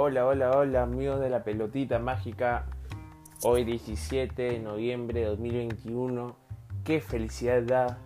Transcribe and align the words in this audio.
Hola, 0.00 0.28
hola, 0.28 0.52
hola, 0.52 0.82
amigos 0.84 1.18
de 1.18 1.28
la 1.28 1.42
pelotita 1.42 1.98
mágica. 1.98 2.66
Hoy 3.42 3.64
17 3.64 4.42
de 4.42 4.60
noviembre 4.60 5.22
de 5.22 5.26
2021. 5.26 6.36
Qué 6.84 7.00
felicidad 7.00 7.62
da 7.64 7.98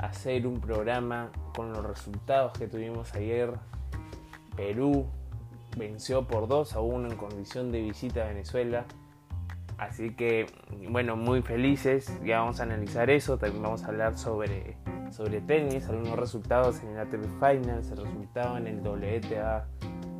hacer 0.00 0.48
un 0.48 0.60
programa 0.60 1.30
con 1.54 1.72
los 1.72 1.86
resultados 1.86 2.58
que 2.58 2.66
tuvimos 2.66 3.14
ayer. 3.14 3.52
Perú 4.56 5.06
venció 5.78 6.26
por 6.26 6.48
2 6.48 6.74
a 6.74 6.80
1 6.80 7.12
en 7.12 7.16
condición 7.16 7.70
de 7.70 7.80
visita 7.80 8.24
a 8.24 8.26
Venezuela. 8.26 8.84
Así 9.78 10.16
que, 10.16 10.46
bueno, 10.90 11.14
muy 11.14 11.42
felices. 11.42 12.10
Ya 12.24 12.40
vamos 12.40 12.58
a 12.58 12.64
analizar 12.64 13.08
eso. 13.08 13.38
También 13.38 13.62
vamos 13.62 13.84
a 13.84 13.86
hablar 13.86 14.18
sobre, 14.18 14.76
sobre 15.12 15.40
tenis, 15.42 15.88
algunos 15.88 16.18
resultados 16.18 16.82
en 16.82 16.88
el 16.88 16.98
ATP 16.98 17.24
Finals, 17.38 17.92
el 17.92 17.98
resultado 17.98 18.58
en 18.58 18.66
el 18.66 18.80
WTA 18.80 19.68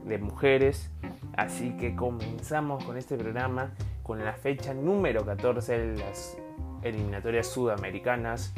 de 0.07 0.19
mujeres. 0.19 0.91
Así 1.37 1.77
que 1.77 1.95
comenzamos 1.95 2.85
con 2.85 2.97
este 2.97 3.17
programa 3.17 3.73
con 4.03 4.25
la 4.25 4.33
fecha 4.33 4.73
número 4.73 5.25
14 5.25 5.79
de 5.79 5.97
las 5.99 6.39
eliminatorias 6.83 7.47
sudamericanas. 7.47 8.55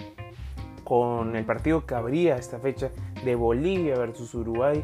Con 0.85 1.37
el 1.37 1.45
partido 1.45 1.85
que 1.85 1.95
abría 1.95 2.37
esta 2.37 2.59
fecha 2.59 2.91
de 3.25 3.35
Bolivia 3.35 3.97
versus 3.99 4.35
Uruguay, 4.35 4.83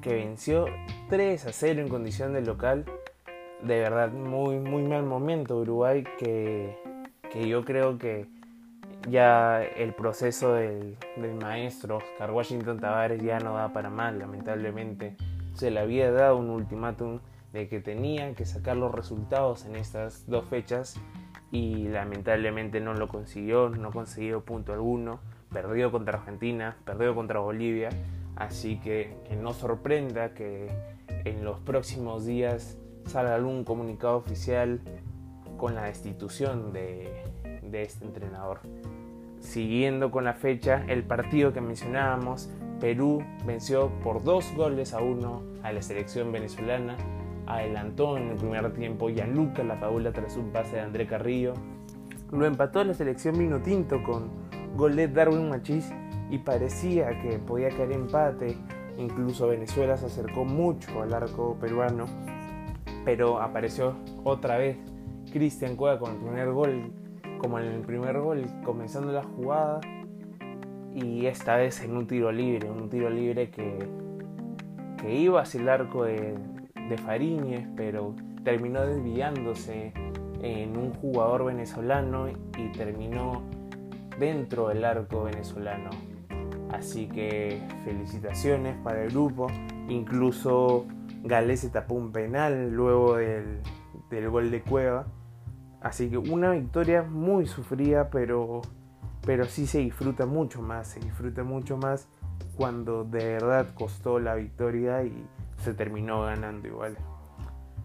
que 0.00 0.14
venció 0.14 0.66
3 1.08 1.46
a 1.46 1.52
0 1.52 1.82
en 1.82 1.88
condición 1.88 2.32
de 2.32 2.42
local 2.42 2.84
de 3.62 3.78
verdad 3.78 4.10
muy, 4.10 4.58
muy 4.58 4.82
mal 4.82 5.04
momento 5.04 5.56
Uruguay 5.56 6.04
que, 6.18 6.76
que 7.30 7.48
yo 7.48 7.64
creo 7.64 7.98
que 7.98 8.26
ya 9.08 9.62
el 9.62 9.94
proceso 9.94 10.54
del, 10.54 10.96
del, 11.16 11.34
maestro 11.34 11.96
Oscar 11.98 12.30
Washington 12.30 12.78
Tavares 12.78 13.20
ya 13.20 13.40
no 13.40 13.54
da 13.54 13.72
para 13.72 13.90
mal, 13.90 14.20
lamentablemente. 14.20 15.16
Se 15.54 15.70
le 15.70 15.80
había 15.80 16.10
dado 16.10 16.36
un 16.38 16.50
ultimátum 16.50 17.20
de 17.52 17.68
que 17.68 17.80
tenía 17.80 18.34
que 18.34 18.46
sacar 18.46 18.76
los 18.76 18.92
resultados 18.92 19.66
en 19.66 19.76
estas 19.76 20.26
dos 20.26 20.46
fechas 20.46 20.96
y 21.50 21.88
lamentablemente 21.88 22.80
no 22.80 22.94
lo 22.94 23.08
consiguió, 23.08 23.68
no 23.68 23.90
consiguió 23.90 24.40
punto 24.42 24.72
alguno, 24.72 25.20
perdió 25.52 25.92
contra 25.92 26.18
Argentina, 26.18 26.76
perdió 26.84 27.14
contra 27.14 27.40
Bolivia, 27.40 27.90
así 28.36 28.80
que 28.80 29.18
que 29.28 29.36
no 29.36 29.52
sorprenda 29.52 30.32
que 30.32 30.70
en 31.24 31.44
los 31.44 31.60
próximos 31.60 32.24
días 32.24 32.78
salga 33.04 33.34
algún 33.34 33.64
comunicado 33.64 34.16
oficial 34.16 34.80
con 35.58 35.74
la 35.74 35.84
destitución 35.84 36.72
de, 36.72 37.24
de 37.62 37.82
este 37.82 38.04
entrenador. 38.04 38.60
Siguiendo 39.40 40.10
con 40.10 40.24
la 40.24 40.34
fecha, 40.34 40.84
el 40.88 41.02
partido 41.02 41.52
que 41.52 41.60
mencionábamos, 41.60 42.48
Perú 42.82 43.24
venció 43.46 43.92
por 44.02 44.24
dos 44.24 44.52
goles 44.56 44.92
a 44.92 45.00
uno 45.00 45.40
a 45.62 45.70
la 45.70 45.80
selección 45.80 46.32
venezolana. 46.32 46.96
Adelantó 47.46 48.16
en 48.16 48.30
el 48.30 48.36
primer 48.36 48.72
tiempo 48.72 49.08
Gianluca 49.08 49.62
La 49.62 49.78
Paula 49.78 50.12
tras 50.12 50.36
un 50.36 50.50
pase 50.50 50.76
de 50.76 50.82
André 50.82 51.06
Carrillo. 51.06 51.54
Lo 52.32 52.44
empató 52.44 52.82
la 52.82 52.92
selección 52.92 53.38
Vino 53.38 53.62
Tinto 53.62 54.02
con 54.02 54.30
gol 54.76 54.96
de 54.96 55.06
Darwin 55.06 55.48
Machís 55.48 55.92
y 56.28 56.38
parecía 56.38 57.22
que 57.22 57.38
podía 57.38 57.68
caer 57.68 57.92
empate. 57.92 58.58
Incluso 58.98 59.46
Venezuela 59.46 59.96
se 59.96 60.06
acercó 60.06 60.44
mucho 60.44 61.02
al 61.02 61.14
arco 61.14 61.56
peruano 61.60 62.06
pero 63.04 63.40
apareció 63.40 63.96
otra 64.24 64.58
vez 64.58 64.76
Cristian 65.32 65.76
Cueva 65.76 65.98
con 65.98 66.12
el 66.12 66.18
primer 66.18 66.52
gol, 66.52 66.92
como 67.38 67.58
en 67.58 67.66
el 67.66 67.80
primer 67.82 68.18
gol, 68.20 68.44
comenzando 68.64 69.12
la 69.12 69.22
jugada, 69.22 69.80
y 70.94 71.26
esta 71.26 71.56
vez 71.56 71.82
en 71.82 71.96
un 71.96 72.06
tiro 72.06 72.32
libre, 72.32 72.70
un 72.70 72.88
tiro 72.88 73.10
libre 73.10 73.50
que, 73.50 73.78
que 74.98 75.14
iba 75.14 75.40
hacia 75.40 75.60
el 75.60 75.68
arco 75.68 76.04
de, 76.04 76.34
de 76.88 76.98
Fariñez, 76.98 77.66
pero 77.76 78.14
terminó 78.44 78.84
desviándose 78.84 79.92
en 80.42 80.76
un 80.76 80.92
jugador 80.94 81.44
venezolano 81.44 82.28
y 82.28 82.72
terminó 82.76 83.42
dentro 84.18 84.68
del 84.68 84.84
arco 84.84 85.24
venezolano. 85.24 85.90
Así 86.70 87.06
que 87.06 87.62
felicitaciones 87.84 88.76
para 88.82 89.04
el 89.04 89.10
grupo, 89.10 89.46
incluso 89.88 90.86
Galés 91.22 91.60
se 91.60 91.70
tapó 91.70 91.94
un 91.94 92.12
penal 92.12 92.70
luego 92.72 93.16
del, 93.16 93.60
del, 94.10 94.30
gol 94.30 94.50
de 94.50 94.62
Cueva. 94.62 95.06
Así 95.80 96.08
que 96.08 96.18
una 96.18 96.52
victoria 96.52 97.02
muy 97.02 97.46
sufrida, 97.46 98.08
pero, 98.10 98.62
pero 99.24 99.44
sí 99.44 99.66
se 99.66 99.78
disfruta 99.78 100.26
mucho 100.26 100.62
más. 100.62 100.88
Se 100.88 101.00
disfruta 101.00 101.42
mucho 101.42 101.76
más 101.76 102.08
cuando 102.56 103.04
de 103.04 103.24
verdad 103.24 103.74
costó 103.74 104.18
la 104.18 104.34
victoria 104.34 105.02
y 105.04 105.26
se 105.58 105.74
terminó 105.74 106.22
ganando 106.22 106.68
igual. 106.68 106.96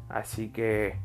Así 0.09 0.49
que 0.49 0.97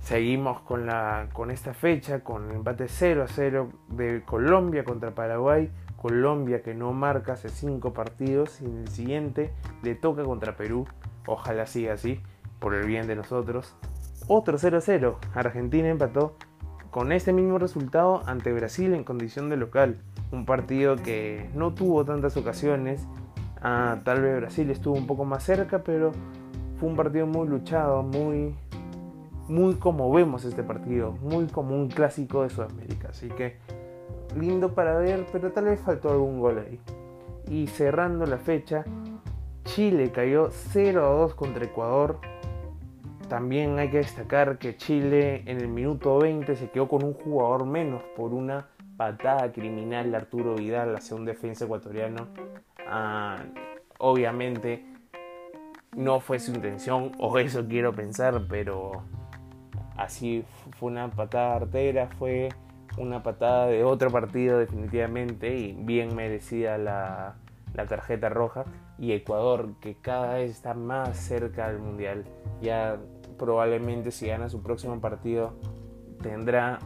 seguimos 0.00 0.60
con, 0.60 0.86
la, 0.86 1.28
con 1.32 1.50
esta 1.50 1.74
fecha, 1.74 2.20
con 2.20 2.50
el 2.50 2.56
empate 2.56 2.88
0 2.88 3.24
a 3.24 3.28
0 3.28 3.70
de 3.88 4.22
Colombia 4.24 4.84
contra 4.84 5.14
Paraguay. 5.14 5.70
Colombia 5.96 6.62
que 6.62 6.74
no 6.74 6.92
marca 6.92 7.32
hace 7.32 7.48
5 7.48 7.92
partidos 7.92 8.60
y 8.60 8.66
en 8.66 8.78
el 8.78 8.88
siguiente 8.88 9.52
le 9.82 9.94
toca 9.94 10.22
contra 10.22 10.56
Perú. 10.56 10.86
Ojalá 11.26 11.66
siga 11.66 11.94
así, 11.94 12.20
por 12.60 12.74
el 12.74 12.86
bien 12.86 13.06
de 13.06 13.16
nosotros. 13.16 13.74
Otro 14.28 14.58
0-0. 14.58 15.16
Argentina 15.34 15.88
empató 15.88 16.36
con 16.98 17.12
este 17.12 17.32
mismo 17.32 17.58
resultado 17.58 18.22
ante 18.26 18.52
Brasil 18.52 18.92
en 18.92 19.04
condición 19.04 19.48
de 19.48 19.56
local. 19.56 19.98
Un 20.32 20.44
partido 20.44 20.96
que 20.96 21.48
no 21.54 21.72
tuvo 21.72 22.04
tantas 22.04 22.36
ocasiones. 22.36 23.06
Ah, 23.62 24.00
tal 24.02 24.20
vez 24.20 24.40
Brasil 24.40 24.68
estuvo 24.68 24.96
un 24.96 25.06
poco 25.06 25.24
más 25.24 25.44
cerca, 25.44 25.84
pero 25.84 26.10
fue 26.80 26.88
un 26.88 26.96
partido 26.96 27.24
muy 27.28 27.46
luchado, 27.46 28.02
muy, 28.02 28.52
muy 29.46 29.76
como 29.76 30.10
vemos 30.10 30.44
este 30.44 30.64
partido, 30.64 31.12
muy 31.22 31.46
como 31.46 31.76
un 31.76 31.86
clásico 31.86 32.42
de 32.42 32.50
Sudamérica. 32.50 33.10
Así 33.10 33.28
que 33.28 33.58
lindo 34.36 34.74
para 34.74 34.98
ver, 34.98 35.24
pero 35.30 35.52
tal 35.52 35.66
vez 35.66 35.78
faltó 35.78 36.10
algún 36.10 36.40
gol 36.40 36.66
ahí. 36.66 36.80
Y 37.48 37.68
cerrando 37.68 38.26
la 38.26 38.38
fecha, 38.38 38.84
Chile 39.62 40.10
cayó 40.10 40.48
0 40.50 41.06
a 41.06 41.10
2 41.10 41.34
contra 41.36 41.64
Ecuador. 41.64 42.18
También 43.28 43.78
hay 43.78 43.90
que 43.90 43.98
destacar 43.98 44.58
que 44.58 44.76
Chile 44.76 45.42
en 45.44 45.60
el 45.60 45.68
minuto 45.68 46.18
20 46.18 46.56
se 46.56 46.70
quedó 46.70 46.88
con 46.88 47.04
un 47.04 47.12
jugador 47.12 47.66
menos 47.66 48.02
por 48.16 48.32
una 48.32 48.68
patada 48.96 49.52
criminal 49.52 50.10
de 50.10 50.16
Arturo 50.16 50.54
Vidal 50.54 50.96
hacia 50.96 51.14
un 51.14 51.26
defensa 51.26 51.66
ecuatoriano. 51.66 52.28
Ah, 52.86 53.36
obviamente 53.98 54.84
no 55.94 56.20
fue 56.20 56.38
su 56.38 56.52
intención, 56.52 57.12
o 57.18 57.38
eso 57.38 57.66
quiero 57.68 57.92
pensar, 57.92 58.46
pero 58.48 59.02
así 59.96 60.44
fue 60.78 60.90
una 60.90 61.10
patada 61.10 61.56
artera, 61.56 62.08
fue 62.18 62.48
una 62.96 63.22
patada 63.22 63.66
de 63.66 63.84
otro 63.84 64.10
partido 64.10 64.58
definitivamente 64.58 65.54
y 65.54 65.72
bien 65.72 66.16
merecida 66.16 66.78
la, 66.78 67.36
la 67.74 67.86
tarjeta 67.86 68.28
roja 68.30 68.64
y 68.98 69.12
Ecuador 69.12 69.74
que 69.80 69.96
cada 69.96 70.34
vez 70.34 70.50
está 70.50 70.74
más 70.74 71.16
cerca 71.16 71.68
del 71.68 71.78
mundial 71.78 72.24
ya 72.60 72.98
probablemente 73.38 74.10
si 74.10 74.26
gana 74.26 74.48
su 74.48 74.62
próximo 74.62 75.00
partido 75.00 75.54
tendrá 76.22 76.80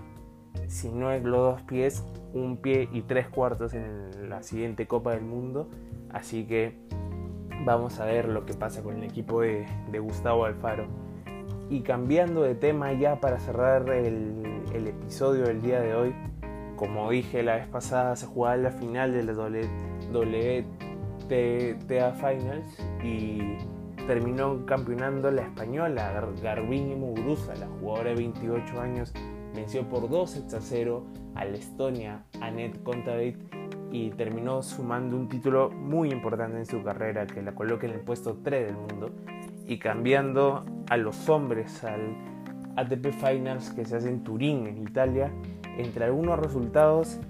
si 0.68 0.90
no 0.90 1.10
es 1.10 1.24
los 1.24 1.38
dos 1.38 1.62
pies 1.62 2.04
un 2.34 2.58
pie 2.58 2.88
y 2.92 3.02
tres 3.02 3.28
cuartos 3.28 3.74
en 3.74 4.28
la 4.28 4.42
siguiente 4.42 4.86
Copa 4.86 5.12
del 5.12 5.22
Mundo. 5.22 5.68
Así 6.10 6.44
que 6.44 6.78
vamos 7.64 8.00
a 8.00 8.06
ver 8.06 8.28
lo 8.28 8.46
que 8.46 8.54
pasa 8.54 8.82
con 8.82 8.96
el 8.96 9.04
equipo 9.04 9.40
de, 9.40 9.66
Gustavo 9.98 10.44
Alfaro. 10.44 10.86
Y 11.68 11.80
cambiando 11.80 12.42
de 12.42 12.54
tema 12.54 12.92
ya 12.92 13.20
para 13.20 13.38
cerrar 13.38 13.88
el, 13.90 14.62
el 14.74 14.88
episodio 14.88 15.44
del 15.44 15.62
día 15.62 15.80
de 15.80 15.94
hoy 15.94 16.14
como 16.82 17.10
dije 17.10 17.44
la 17.44 17.54
vez 17.54 17.68
pasada 17.68 18.16
se 18.16 18.26
jugaba 18.26 18.56
la 18.56 18.72
final 18.72 19.12
de 19.12 19.22
la 19.22 19.34
WTA 19.34 20.64
Finals 22.14 22.76
y 23.04 23.56
terminó 24.06 24.64
campeonando 24.66 25.30
la 25.30 25.42
española 25.42 26.12
Garbiñe 26.42 26.96
Muguruza, 26.96 27.54
la 27.54 27.66
jugadora 27.66 28.10
de 28.10 28.16
28 28.16 28.80
años, 28.80 29.12
venció 29.54 29.88
por 29.88 30.08
2 30.08 30.30
sets 30.30 30.54
a 30.54 30.60
0 30.60 31.04
a 31.34 31.44
la 31.44 31.56
Estonia 31.56 32.24
Annette 32.40 32.82
Kontaveit 32.82 33.36
y 33.90 34.10
terminó 34.10 34.62
sumando 34.62 35.16
un 35.16 35.28
título 35.28 35.70
muy 35.70 36.10
importante 36.10 36.58
en 36.58 36.66
su 36.66 36.82
carrera 36.82 37.26
que 37.26 37.42
la 37.42 37.54
coloca 37.54 37.86
en 37.86 37.92
el 37.92 38.00
puesto 38.00 38.38
3 38.42 38.66
del 38.66 38.76
mundo 38.76 39.10
y 39.66 39.78
cambiando 39.78 40.64
a 40.88 40.96
los 40.96 41.28
hombres 41.28 41.84
al 41.84 42.16
ATP 42.76 43.12
Finals 43.12 43.70
que 43.70 43.84
se 43.84 43.96
hace 43.96 44.08
en 44.08 44.24
Turín, 44.24 44.66
en 44.66 44.78
Italia, 44.78 45.30
entre 45.76 46.06
algunos 46.06 46.38
resultados, 46.38 47.20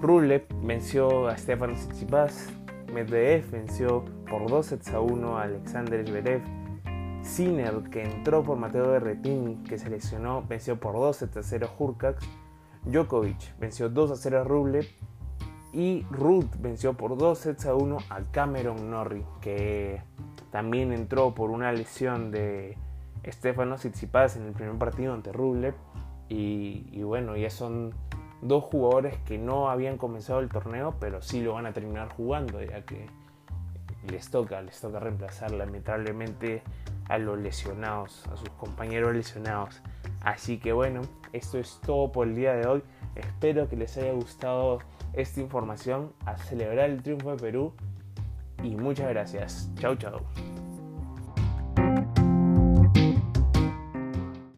Rublev 0.00 0.46
venció 0.62 1.28
a 1.28 1.36
Stefan 1.36 1.74
Tsitsipas, 1.74 2.48
Medvedev 2.92 3.50
venció 3.50 4.04
por 4.28 4.48
2 4.48 4.66
sets 4.66 4.88
a 4.94 5.00
1 5.00 5.38
a 5.38 5.42
Alexander 5.42 6.06
Zverev, 6.06 6.42
Sinner, 7.22 7.82
que 7.90 8.02
entró 8.02 8.42
por 8.42 8.58
Mateo 8.58 8.90
Berrettini, 8.90 9.62
que 9.64 9.78
seleccionó, 9.78 10.42
venció 10.46 10.78
por 10.80 10.94
2 10.94 11.16
sets 11.16 11.36
a 11.36 11.42
0 11.42 11.68
a 11.68 11.82
Hurkacz, 11.82 12.26
Djokovic 12.84 13.58
venció 13.58 13.88
2 13.88 14.10
a 14.10 14.16
0 14.16 14.40
a 14.40 14.44
Rublev. 14.44 14.86
Y 15.72 16.04
Ruth 16.10 16.56
venció 16.58 16.94
por 16.94 17.16
2 17.16 17.38
sets 17.38 17.66
a 17.66 17.74
1 17.74 17.98
a 18.08 18.22
Cameron 18.32 18.90
Norrie, 18.90 19.24
que 19.40 20.02
también 20.50 20.92
entró 20.92 21.32
por 21.32 21.50
una 21.50 21.70
lesión 21.70 22.32
de 22.32 22.76
Estefano 23.22 23.76
Tsitsipas 23.76 24.36
en 24.36 24.46
el 24.46 24.52
primer 24.52 24.76
partido 24.78 25.14
ante 25.14 25.32
Rublev. 25.32 25.74
Y, 26.28 26.88
y, 26.90 27.02
bueno, 27.02 27.36
ya 27.36 27.50
son 27.50 27.94
dos 28.42 28.64
jugadores 28.64 29.16
que 29.26 29.38
no 29.38 29.70
habían 29.70 29.98
comenzado 29.98 30.40
el 30.40 30.48
torneo, 30.48 30.94
pero 31.00 31.22
sí 31.22 31.40
lo 31.40 31.54
van 31.54 31.66
a 31.66 31.72
terminar 31.72 32.08
jugando, 32.08 32.62
ya 32.62 32.82
que 32.82 33.06
les 34.10 34.30
toca, 34.30 34.60
les 34.62 34.80
toca 34.80 34.98
reemplazar 34.98 35.50
lamentablemente 35.52 36.62
a 37.08 37.18
los 37.18 37.38
lesionados, 37.38 38.26
a 38.32 38.36
sus 38.36 38.48
compañeros 38.50 39.14
lesionados. 39.14 39.82
Así 40.22 40.58
que 40.58 40.72
bueno, 40.72 41.02
esto 41.32 41.58
es 41.58 41.80
todo 41.84 42.12
por 42.12 42.28
el 42.28 42.34
día 42.34 42.54
de 42.54 42.66
hoy. 42.66 42.82
Espero 43.14 43.68
que 43.68 43.76
les 43.76 43.96
haya 43.96 44.12
gustado 44.12 44.78
esta 45.12 45.40
información 45.40 46.12
a 46.24 46.36
celebrar 46.36 46.90
el 46.90 47.02
triunfo 47.02 47.32
de 47.32 47.36
Perú 47.36 47.74
y 48.62 48.76
muchas 48.76 49.08
gracias. 49.08 49.70
Chau 49.76 49.96
chau. 49.96 50.20